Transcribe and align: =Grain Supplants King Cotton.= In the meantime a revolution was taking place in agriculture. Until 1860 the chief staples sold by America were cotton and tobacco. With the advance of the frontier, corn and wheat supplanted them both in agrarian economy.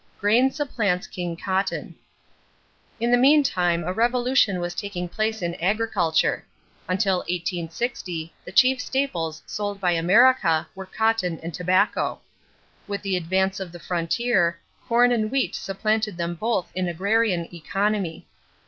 =Grain 0.19 0.49
Supplants 0.49 1.05
King 1.05 1.37
Cotton.= 1.37 1.93
In 2.99 3.11
the 3.11 3.19
meantime 3.19 3.83
a 3.83 3.93
revolution 3.93 4.59
was 4.59 4.73
taking 4.73 5.07
place 5.07 5.43
in 5.43 5.53
agriculture. 5.61 6.43
Until 6.87 7.17
1860 7.17 8.33
the 8.43 8.51
chief 8.51 8.81
staples 8.81 9.43
sold 9.45 9.79
by 9.79 9.91
America 9.91 10.67
were 10.73 10.87
cotton 10.87 11.39
and 11.43 11.53
tobacco. 11.53 12.19
With 12.87 13.03
the 13.03 13.15
advance 13.15 13.59
of 13.59 13.71
the 13.71 13.79
frontier, 13.79 14.59
corn 14.87 15.11
and 15.11 15.29
wheat 15.29 15.53
supplanted 15.53 16.17
them 16.17 16.33
both 16.33 16.71
in 16.73 16.87
agrarian 16.89 17.47
economy. 17.53 18.25